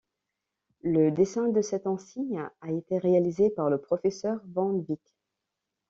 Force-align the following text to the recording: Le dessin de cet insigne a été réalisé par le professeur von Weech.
Le 0.81 1.11
dessin 1.11 1.49
de 1.49 1.61
cet 1.61 1.85
insigne 1.85 2.49
a 2.61 2.71
été 2.71 2.97
réalisé 2.97 3.51
par 3.51 3.69
le 3.69 3.77
professeur 3.79 4.41
von 4.47 4.83
Weech. 4.89 5.13